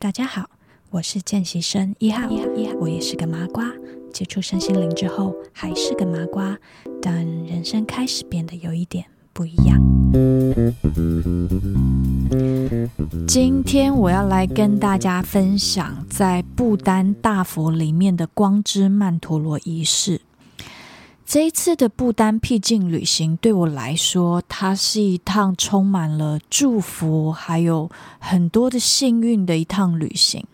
[0.00, 0.48] 大家好，
[0.90, 3.68] 我是见习生一号，一号，一号，我也是个麻瓜。
[4.12, 6.56] 接触身心灵之后，还是个麻瓜，
[7.02, 9.76] 但人生开始变得有一点不一样。
[13.26, 20.20] 今天我要来跟大家分享在不丹大佛里面的光之曼陀罗仪式。
[21.28, 30.46] 这一次的不丹僻静旅行对我来说，它是一趟充满了祝福，还有很多的幸运的一趟旅行。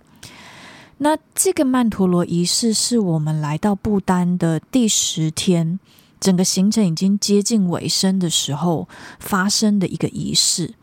[0.99, 5.79] 那这个曼陀罗仪式是我们来到不丹的第十天，
[6.19, 8.89] 整个行程已经接近尾声的时候
[9.21, 10.75] 发生的一个仪式。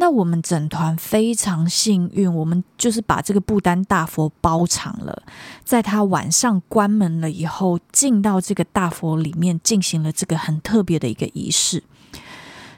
[0.00, 5.22] 那我们整团非常幸运，我们就是把这个不丹大佛包场了，
[5.62, 11.84] 在他晚上关门了以后，进到这个大佛里面进行了这个很特别的一个仪式。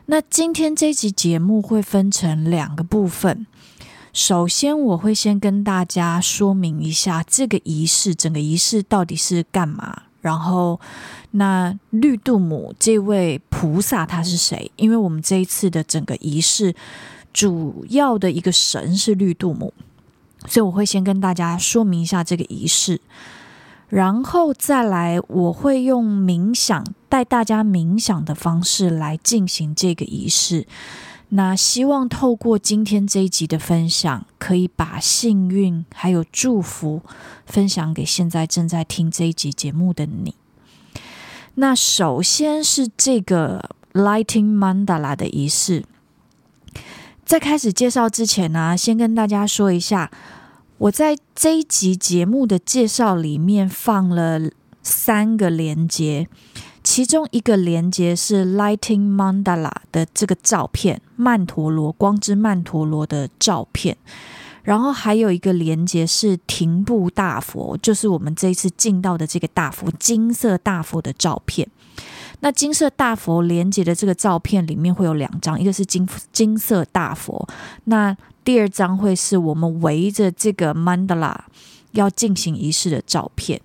[0.07, 3.47] 那今天这集节目会分成两个部分，
[4.13, 10.03] 首先我会先跟大家说明一下这个仪式，整个仪式到底是干嘛。
[10.23, 10.81] 然后，
[11.33, 14.71] 那绿度母这位菩萨他是谁？
[14.77, 16.75] 因为我们这一次的整个仪式
[17.33, 19.75] 主要的一个神是绿度母，
[20.47, 23.01] 所以我会先跟大家说明一下这个仪式，
[23.89, 30.67] 然后再来我会用冥想带大家冥想的方式来进行这个仪式。
[31.35, 37.01] 那希望透过今天这一集的分享，可以把幸运还有祝福
[37.47, 40.35] 分享给现在正在听这一集节目的你。
[41.55, 45.85] 那首先是这个 Lighting Mandala 的仪式，
[47.25, 50.11] 在开始介绍之前呢，先跟大家说一下，
[50.77, 54.51] 我在这一集节目的介绍里面放了
[54.83, 56.29] 三个连接。
[56.83, 63.97] 其中一个连接是 Lighting Mandala 的这个照片，曼陀罗光之曼陀罗的照片，
[64.63, 71.69] 然后还有一个连接是停步大佛，就是我们这一次进到的这个大佛，金色大佛的照片。
[72.41, 77.49] 那金色大佛连接的这个照片里面会有两张，一个是金金色大佛，
[77.85, 81.45] 那第二张会是我们围着这个曼达拉
[81.93, 83.61] 要进行仪式的照片。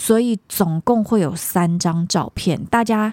[0.00, 3.12] 所以总共会有三张照片，大家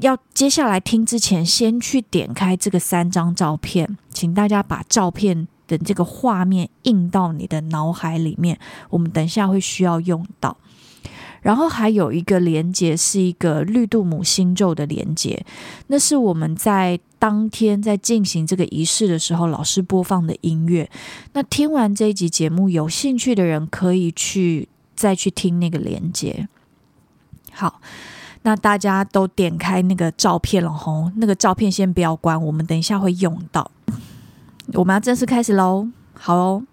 [0.00, 8.58] 要接下来听之前，先去点开这个三张照片，请大家把照片的这个画面印到你的脑海里面，
[8.88, 10.56] 我们等一下会需要用到。
[11.42, 15.44] 然后还有一个连接是一个绿度母心咒的连接，
[15.88, 20.90] 那是我们在当天在进行这个仪式的时候，老师播放的音乐。
[21.34, 24.70] 那听完这一集节目，有兴趣的人可以去。
[24.98, 26.48] 再去听那个连接，
[27.52, 27.80] 好，
[28.42, 33.70] 那大家都点开那个照片了吼，那个照片先不要关，我们等一下会用到。
[34.74, 36.64] 我们要正式开始喽，好喽，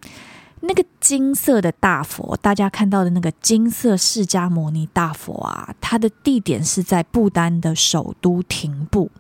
[0.62, 9.12] 那个金色的大佛，大家看到的那个金色释迦牟尼大佛啊，它的地点是在不丹的首都廷布。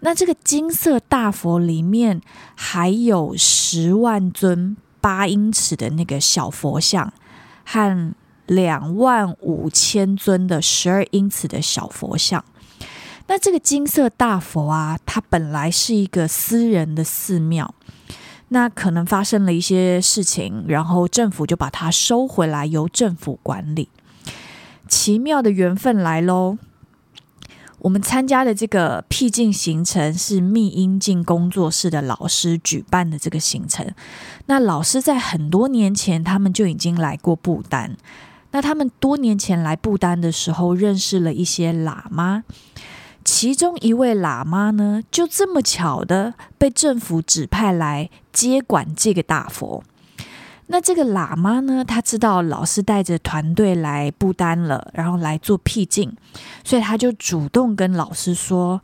[0.00, 2.22] 那这个金色大佛里面
[2.54, 7.12] 还有十万尊八英尺的那个小佛像
[7.66, 8.14] 和。
[8.50, 12.44] 两万五千尊的十二英尺的小佛像，
[13.28, 17.72] 那这个金色大佛啊，它本来是一个私人的寺庙，
[18.48, 23.88] 那可能发生了一些事情，然后政府就把它收回来，由政府管理。
[24.88, 26.58] 奇妙的缘分来喽！
[27.78, 33.94] 我们参加的这个僻静行程是密音静工作室的老师举办的这个行程。
[34.46, 37.96] 那老师在很多年前，他们就已经来过不丹。
[38.52, 42.44] 那他们多年前来不丹的时候，认识了一些喇嘛，
[43.24, 49.84] 其中一位喇嘛呢，就这么巧的被政府指派来接管这个大佛。
[50.66, 56.16] 那这个喇嘛呢，他知道老师带着团队来不丹了，然后来做僻静，
[56.64, 58.80] 所以他就主动跟老师说：“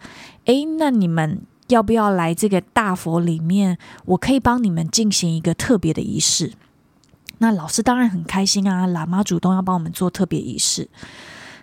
[0.46, 3.78] 诶，那你们要不要来这个大佛里面？
[4.04, 6.54] 我可以帮你们进行一个特别的仪式。”
[7.38, 10.88] 那老师当然很开心啊，喇嘛主动要帮我们做特别仪式。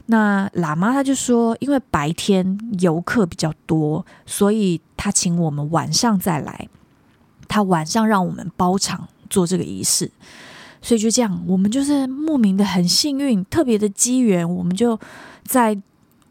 [0.06, 6.68] 那喇嘛他就说，因为白天游客比较多，所以他请我们晚上再来。
[7.48, 10.12] 他晚上让我们包场做这个仪式，
[10.82, 15.00] 所以就这样，我们就是莫名的很幸运，特别的机缘，我们就
[15.44, 15.78] 在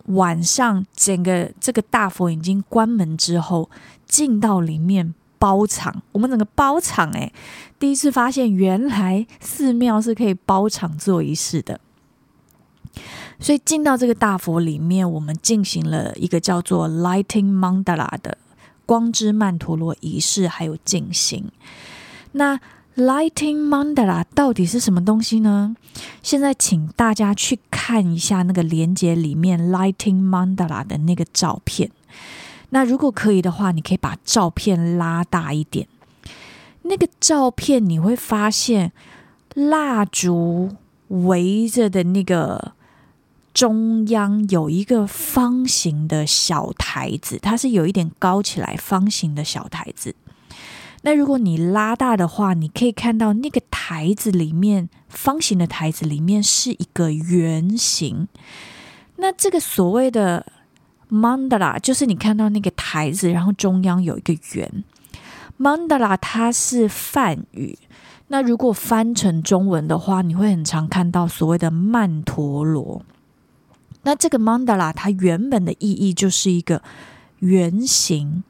[0.07, 3.71] 晚上整个这个大佛已经关门之后，
[4.07, 5.15] 进到里面。
[5.43, 7.33] 包场，我们整个包场诶，
[7.77, 11.81] 第一次发现原来寺庙是可以包场做仪式的，
[13.41, 18.39] 所以进到这个大佛里面，我们进行了一个叫做 Lighting Mandala 的
[18.87, 21.51] 光之曼陀罗仪式，还有进行。
[22.31, 22.61] 那
[22.95, 25.75] Lighting Mandala 到底是什么东西呢？
[26.23, 31.91] 现在请大家去看一下那个连接里面 Lighting Mandala 的那个照片。
[32.75, 35.87] 那如果可以的话，你可以把照片拉大一点。
[36.83, 38.93] 那个照片你会发现，
[39.55, 40.71] 蜡烛
[41.09, 42.73] 围着的那个
[43.53, 50.15] 中央有一个方形的小台子，它是有一点高起来，方形的小台子。
[51.03, 58.29] 那如果你拉大的话，你可以看到那个台子里面，方形的台子里面是一个圆形。
[59.17, 60.47] 那这个所谓的
[61.13, 64.85] mandala，就是你看到那个台子，然后中央有一个圆。
[65.59, 67.79] mandala 它是梵语，
[68.29, 73.03] 那如果翻成中文的话，你会很常看到所谓的曼陀罗。
[74.05, 76.83] 那这个 mandala 它原本的意义就是一个
[77.41, 78.43] 圆形。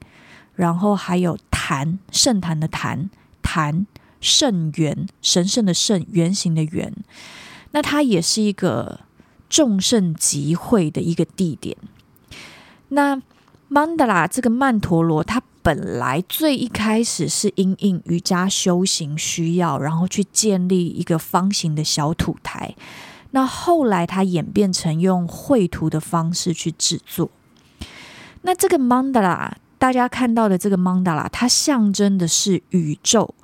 [0.55, 3.09] 然后还有坛，圣坛的坛，
[3.41, 3.87] 坛
[4.21, 6.93] 圣圆，神圣的圣，圆形的圆。
[7.71, 9.01] 那它也是一个
[9.49, 11.75] 众圣集会的一个地点。
[12.93, 13.21] 那
[13.69, 22.75] 曼德拉这个曼陀罗，它本来最一开始是因应瑜伽修行需要，然后去建立一个方形的小土台。
[23.31, 27.31] 那后来它演变成用绘图的方式去制作。
[28.43, 29.57] 那这个曼德拉。
[29.79, 33.35] 大家看到的这个曼德拉，它象征的是宇宙。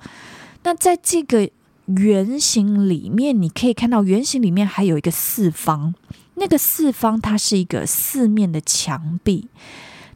[0.62, 1.50] 那在这个
[1.86, 5.96] 圆形里面，你可以看到圆形里面还有一个四方。
[6.38, 9.48] 那个四方它是一个四面的墙壁。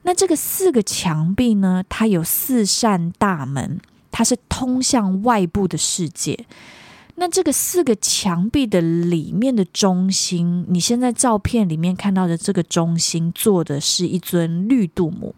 [0.04, 3.80] 那这个四个墙壁呢，它有四扇大门，
[4.10, 6.46] 它是通向外部的世界。
[7.16, 15.34] 那这个四个墙壁的里面的中心，你现在照片里面看到的这个中心，坐的是一尊绿度母。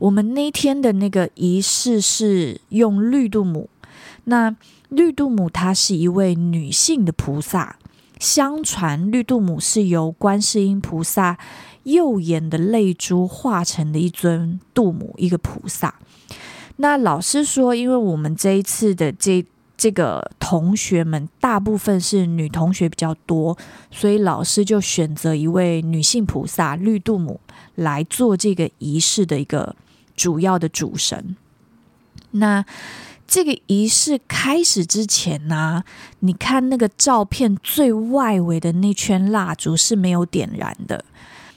[0.00, 3.70] 我们那天的那个仪式是用绿度母。
[4.24, 4.54] 那
[4.88, 7.76] 绿度母她是一位女性的菩萨，
[8.24, 11.36] 相传绿度母是由观世音菩萨
[11.82, 15.94] 右眼的泪珠化成的一尊度母，一个菩萨。
[16.76, 19.44] 那老师说，因为我们这一次的这
[19.76, 23.56] 这个同学们大部分是女同学比较多，
[23.90, 27.38] 所以老师就选择一位女性菩萨绿度母
[27.74, 29.76] 来做这个仪式的一个。
[30.16, 31.34] 主要的主神。
[32.30, 32.64] 那
[33.26, 35.82] 这个仪式开始之前呢、
[36.20, 41.04] 你看那个照片最外围的那圈蜡烛是没有点燃的，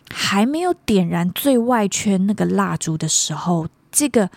[0.10, 4.30] 还没有点燃最外圈那个蜡烛的时候，这个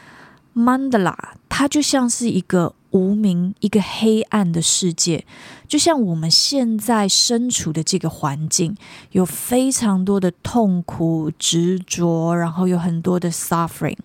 [0.52, 5.24] 曼达拉它就像是一个无名、一个黑暗的世界，
[5.68, 8.76] 就像我们现在身处的这个环境，
[9.12, 13.96] 有非常多的痛苦、执着，然后有很多的 suffering。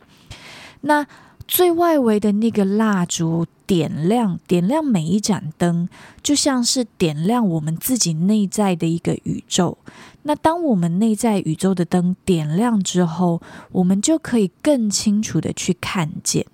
[0.81, 1.05] 那
[1.47, 5.87] 最外围的那个蜡烛点亮，点亮每一盏灯，
[6.23, 9.77] 就像是点亮我们自己内在的一个宇宙。
[10.23, 16.45] 那当我们内在宇宙的灯点亮之后，我们就可以更清楚的去看见，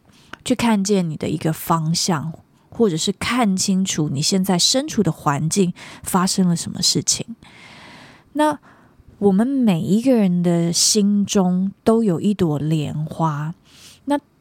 [0.44, 2.34] 去看见你的一个方向，
[2.70, 5.74] 或者是看清楚你现在身处的环境
[6.04, 7.26] 发生了什么事情。
[8.34, 8.60] 那
[9.20, 13.56] 我们每一个人的心中都有一朵莲花。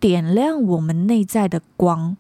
[0.01, 2.17] 点亮我们内在的光，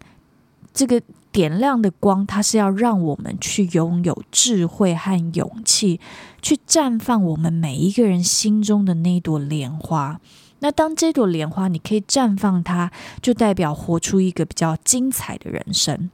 [0.74, 1.00] 这个
[1.32, 5.98] 点亮的光，它是要让我们去拥有智慧和勇气，
[6.42, 10.20] 去绽放我们每一个人心中的那朵莲花。
[10.58, 16.10] 那当这朵莲花你可以绽放它，就代表活出一个比较精彩的人生。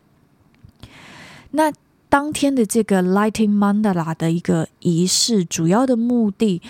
[1.51, 1.73] 那
[2.09, 6.63] 当天的这个 Lighting Mandala 的一个仪式，主要的目的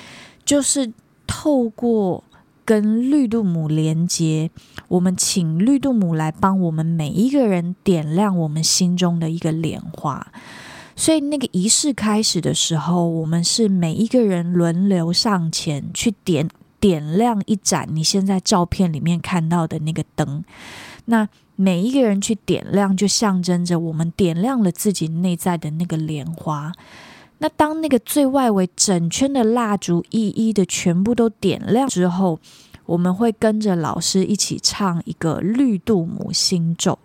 [0.47, 0.93] 就是
[1.27, 2.25] 透过。
[2.67, 4.51] 跟绿度母连接，
[4.89, 10.27] 我们请绿度母来帮我们每一个人点亮我们心中的一个莲花。
[10.97, 16.49] 所以那个仪式开始的时候，我们是每一个人轮流上前去点
[16.81, 20.43] 点亮一盏你现在照片里面看到的那个灯。
[21.05, 26.73] 那每一个人去点亮，就象征着我们点亮了自己内在的那个莲花。
[27.39, 32.39] 那当那个最外围整圈的蜡烛一一的全部都点亮之后，
[32.87, 36.99] 我们会跟着老师一起唱一个绿度母心咒。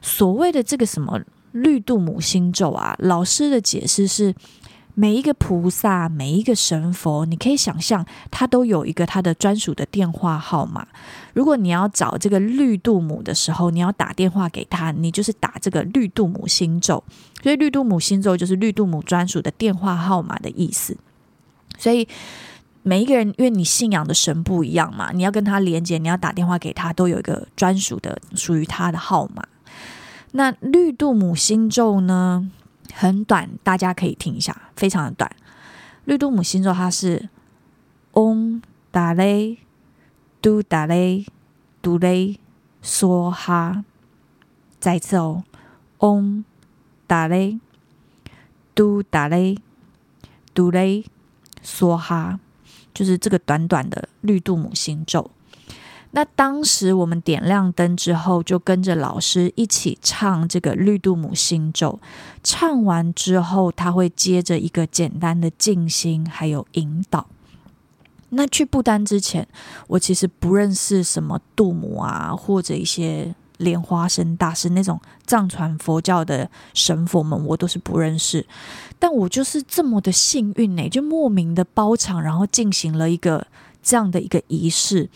[0.00, 1.20] 所谓的这个什么
[1.52, 4.34] 绿度母心咒啊，老师的解释是。
[4.94, 10.88] 每一个菩萨，每一个神佛，你可以想象，他都有一个他的专属的电话号码。
[11.38, 17.04] 如果你要找这个绿度母的时候，你要打电话给他，你就是打这个绿度母星咒。
[17.40, 20.96] 所以绿度母星咒就是绿度母专属的电话号码的意思。
[21.78, 22.08] 所以
[22.82, 29.46] 每一个人，因为你信仰的神不一样嘛，你要跟他连接，你要打电话给他，都有一个专属的属于他的号码。
[30.32, 32.50] 那绿度母星咒呢，
[32.92, 35.30] 很短，大家可以听一下，非常的短。
[36.04, 37.28] 绿度母星咒它是
[38.14, 39.58] 嗡达雷
[40.40, 41.26] 嘟达嘞
[41.82, 42.38] 嘟嘞
[42.82, 43.84] 梭哈，
[44.78, 45.42] 再次哦，
[45.98, 46.44] 嗡
[47.06, 47.58] 达嘞
[48.74, 49.58] 嘟达嘞
[50.54, 51.04] 嘟嘞
[51.64, 52.38] 梭哈，
[52.94, 55.30] 就是这个短短的绿度母心咒。
[56.12, 62.00] 那当时我们点亮灯之后，就跟着老师一起唱这个绿度母心咒。
[62.42, 67.26] 唱完之后，他会接着一个简单的静心，还有引导。
[68.30, 69.46] 那去不丹之前，
[69.86, 78.46] 我其实不认识什么度母啊，或者一些莲花生大师那种藏传佛教的神佛们，我都是不认识。
[78.98, 83.46] 但我就是这么的幸运呢，就莫名的包场，然后进行了一个
[83.82, 85.08] 这样的一个仪式。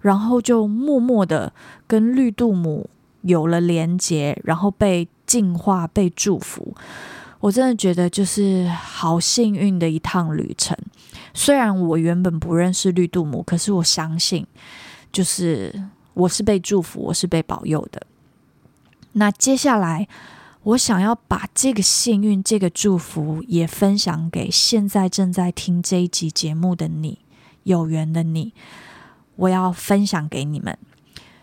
[0.00, 1.52] 然后就默默的
[1.86, 2.90] 跟绿度母
[3.20, 6.74] 有了连结，然后被净化、被祝福。
[7.42, 10.78] 我真的觉得就是好幸运的一趟旅程。
[11.34, 14.46] 虽然我原本不认识绿度母，可是我相信，
[15.10, 15.82] 就是
[16.14, 18.06] 我是被祝福，我是被保佑的。
[19.14, 20.06] 那接下来，
[20.62, 27.18] 我想要把这个幸运、这个祝福也分享给现在正在听这一集节目的你，
[27.64, 28.54] 有缘的你。
[29.34, 30.78] 我要分享给你们，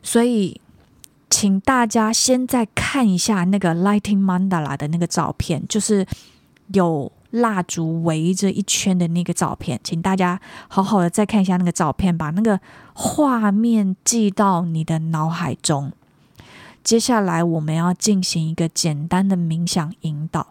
[0.02, 0.62] 所以
[1.30, 6.06] 请大家先再看一下那个 Lighting Mandala 的那个照片，就是
[6.74, 12.60] 有蜡烛围着一圈的那个照片，请大家好好的再看一下那个照片，把那个
[12.94, 15.92] 画面记到你的脑海中。
[16.84, 20.48] 接下来我们要进行一个简单的冥想引导，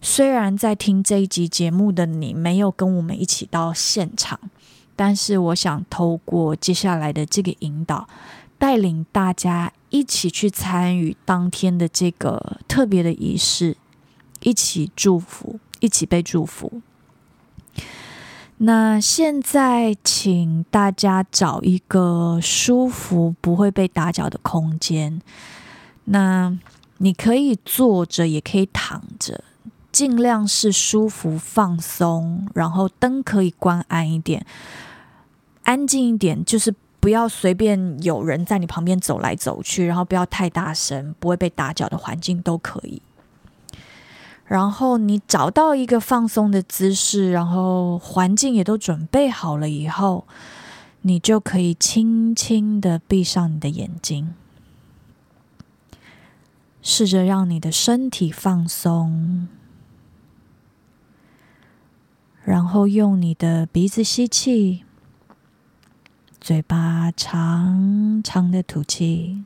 [0.00, 4.38] 虽然在听这一集节目的你没有跟我们一起到现场。
[4.96, 8.06] 但是，我想透过接下来的这个引导，
[8.56, 13.76] 带领大家一起去参与当天的这个特别的仪式，
[14.40, 16.82] 一起祝福，一起被祝福。
[18.56, 25.22] 那现在，请大家找一个舒服、不会被打搅的空间。
[26.06, 26.58] 那
[26.98, 29.44] 你可以坐着，也可以躺着，
[29.92, 34.44] 尽量是舒服、放松，然后灯可以关暗一点。
[35.62, 43.02] 安静一点，就是不要随便有人在你旁边走来走去，然后不要太大声，不会被打搅的环境都可以。
[44.46, 50.26] 然后你找到一个放松的姿势，然后环境也都准备好了以后，
[51.02, 54.32] 你就可以轻轻的闭上你的眼睛，
[56.80, 59.46] 试着让你的身体放松，
[62.42, 64.83] 然后用你的鼻子吸气。
[66.44, 69.42] 嘴巴长长的吐气，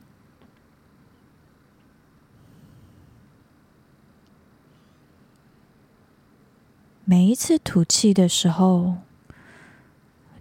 [7.05, 8.97] 每一次吐气的时候，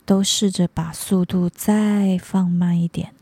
[0.03, 3.13] 都试着把速度再放慢一点，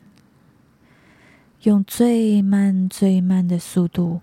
[1.63, 4.21] 用最慢最慢的速度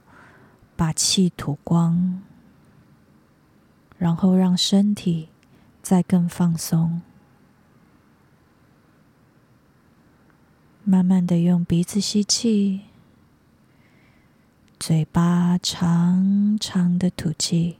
[0.74, 2.22] 把气吐光，
[3.98, 5.28] 然后让身体
[5.82, 7.02] 再更放松。
[10.84, 12.80] 慢慢的用鼻子吸气，
[14.80, 17.78] 嘴巴长长的吐气，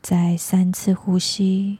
[0.00, 1.78] 再三次呼吸。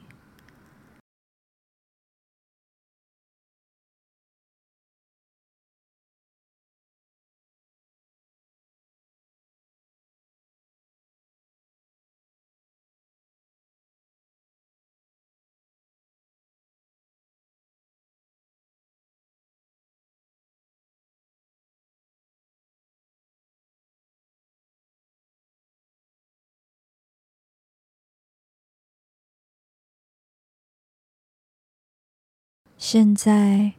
[32.86, 33.72] 现在，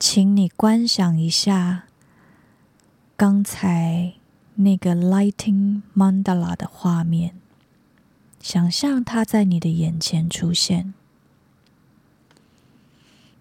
[0.00, 1.84] 请你观想一下
[3.16, 4.14] 刚才
[4.56, 7.36] 那个 Lighting Mandala 的画面，
[8.40, 10.92] 想象它在你的眼前出现。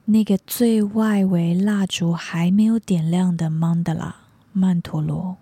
[0.05, 4.13] 那个最外围蜡烛还没有点亮的 Mandala
[4.53, 5.37] 曼陀罗，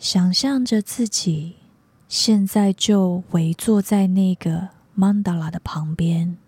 [0.00, 1.54] 想象着自己
[2.08, 4.75] 现在就围坐在那个。
[4.98, 6.38] 曼达拉的旁边，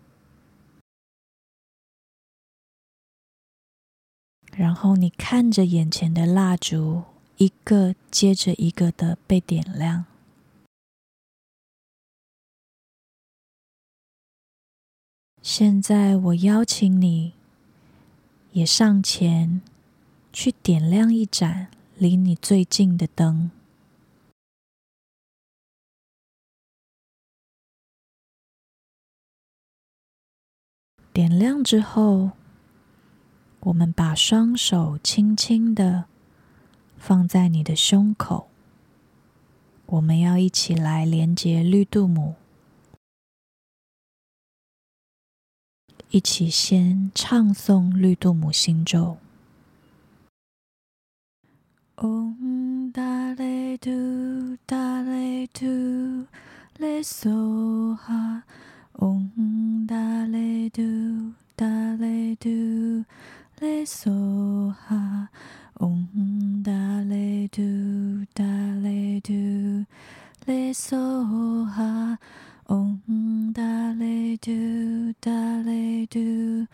[4.53, 7.05] 然后你看着眼前的蜡烛，
[7.37, 10.07] 一个接着一个的被点亮。
[15.43, 17.35] 现在，我邀请你，
[18.53, 19.61] 也上前
[20.33, 23.51] 去点亮一盏离你最近的灯。
[31.13, 32.33] 点亮之后，
[33.61, 36.05] 我们把双手轻轻的
[36.97, 38.49] 放在你的胸口。
[39.87, 42.37] 我们要一起来连接绿度母，
[46.11, 49.19] 一起先唱诵绿度母心咒。
[51.97, 53.91] 嗡达咧度
[54.67, 55.67] 达咧度
[56.77, 58.45] 咧梭哈。
[59.01, 63.05] Om da le do da le do
[63.61, 65.29] le so ha.
[65.81, 69.87] Om dale do da le do
[70.47, 72.17] le so ha.
[72.69, 76.67] Om dale do da le do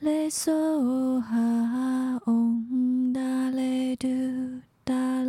[0.00, 2.18] le so ha.
[2.26, 5.22] Om dale, do da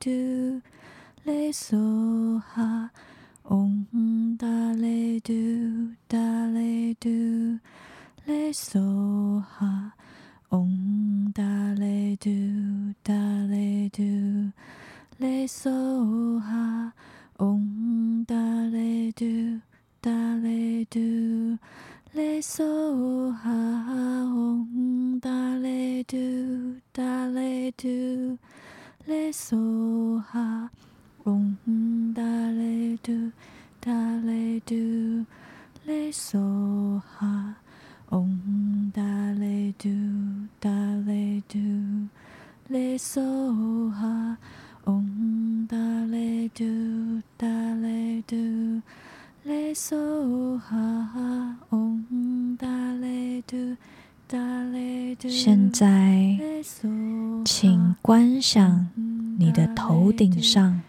[0.00, 0.62] do
[1.26, 2.88] le so ha.
[3.44, 7.58] Om da le do da le do
[8.24, 9.92] le so ha
[10.52, 14.52] Om da le do da le do
[15.48, 16.92] so ha
[17.40, 19.60] Om da le do
[20.00, 21.58] da le do
[22.40, 23.60] so ha
[24.30, 28.38] Om da le do da le do
[29.08, 30.70] le so ha
[31.24, 31.56] 嗡
[32.14, 33.12] 达雷嘟
[33.80, 33.92] 达
[34.24, 34.74] 雷嘟
[35.84, 37.54] 雷嗦哈，
[38.10, 39.02] 嗡达
[39.38, 39.88] 雷嘟
[40.58, 40.70] 达
[41.06, 41.58] 雷嘟
[42.68, 44.36] 雷嗦哈，
[44.84, 45.76] 嗡达
[46.06, 46.64] 雷嘟
[47.36, 48.36] 达雷嘟
[49.44, 53.76] 雷嗦哈，嗡达雷嘟。
[55.28, 56.38] 现在，
[57.44, 58.88] 请观想
[59.38, 60.80] 你的头顶上。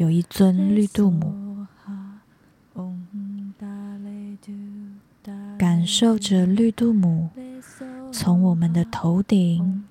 [0.00, 1.66] 有一尊绿度母。
[5.58, 7.28] 感受着绿度母
[8.10, 9.84] 从我们的头顶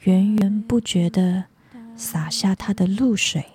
[0.00, 1.44] 源源不绝地
[1.94, 3.46] 洒下它的露水，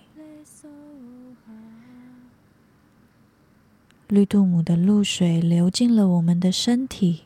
[4.08, 7.24] 绿度母的露水流进了我们的身体，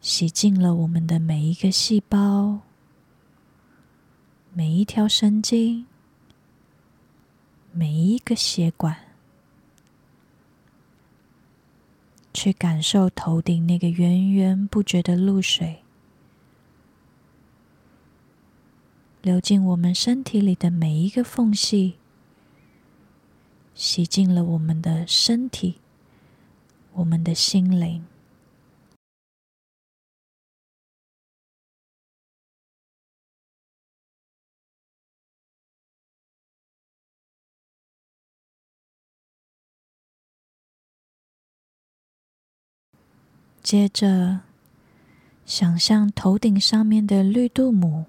[0.00, 2.60] 洗净了我们的每一个细胞、
[4.54, 5.84] 每一条神经、
[7.78, 8.96] 每一个血管。
[12.32, 15.82] 去感受头顶那个源源不绝的露水，
[19.22, 21.96] 流进我们身体里的每一个缝隙，
[23.74, 25.76] 洗净了我们的身体，
[26.92, 28.04] 我们的心灵。
[43.66, 44.42] 接着，
[45.44, 48.04] 想象头顶上面的绿度母，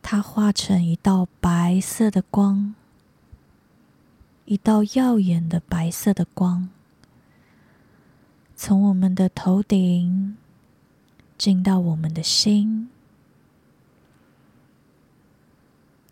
[0.00, 2.74] 它化成一道白色的光，
[4.46, 6.70] 一道耀眼的白色的光，
[8.56, 10.38] 从我们的头顶
[11.36, 12.88] 进到我们的心，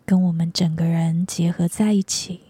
[0.05, 2.41] 跟我们整个人结合在一起，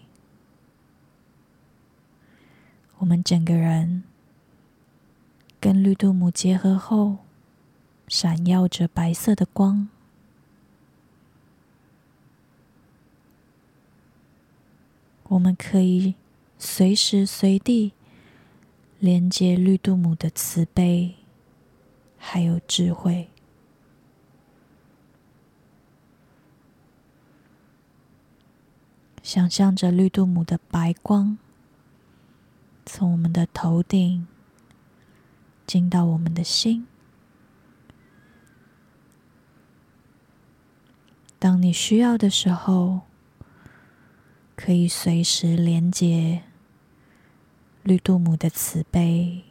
[2.98, 4.02] 我们整个人。
[5.60, 7.18] 跟绿度母结合后，
[8.08, 9.88] 闪耀着白色的光。
[15.24, 16.14] 我们可以
[16.58, 17.92] 随时随地
[18.98, 21.16] 连接绿度母的慈悲，
[22.16, 23.28] 还有智慧。
[29.22, 31.36] 想象着绿度母的白光
[32.86, 34.26] 从我们的头顶。
[35.70, 36.84] 进到我们的心。
[41.38, 43.02] 当你需要的时候，
[44.56, 46.42] 可以随时连接
[47.84, 49.44] 绿度母的慈悲，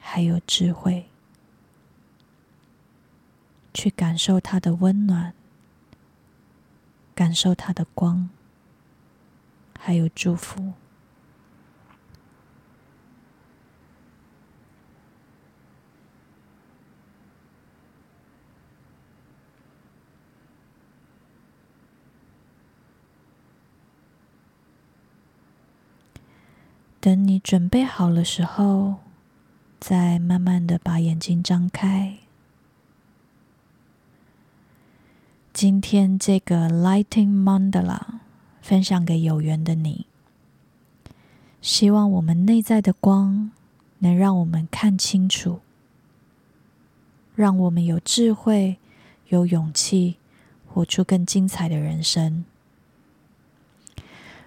[0.00, 1.10] 还有智慧，
[3.74, 5.34] 去感受它的温暖，
[7.14, 8.30] 感受它的光，
[9.78, 10.72] 还有祝福。
[27.00, 28.96] 等你准备好了时候，
[29.78, 32.18] 再慢慢的把眼睛张开。
[35.52, 38.00] 今天这个 Lighting Mandala
[38.60, 40.06] 分享给有缘的你，
[41.62, 43.52] 希望我们内在的光
[43.98, 45.60] 能让我们看清楚，
[47.36, 48.78] 让我们有智慧、
[49.28, 50.16] 有勇气，
[50.66, 52.44] 活出更精彩的人生。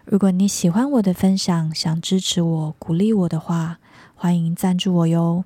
[0.06, 3.80] 如果你喜欢我的分享，想支持我、鼓励我的话，
[4.16, 5.46] 欢迎赞助我哟。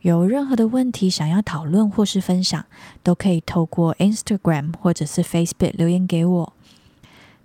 [0.00, 2.64] 有任何的问题想要讨论或是分享，
[3.02, 6.52] 都可以透过 Instagram 或者是 Facebook 留言给我。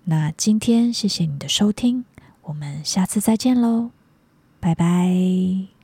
[0.04, 2.04] 那今天谢谢你的收听，
[2.42, 3.90] 我们下次再见喽，
[4.58, 5.77] 拜拜。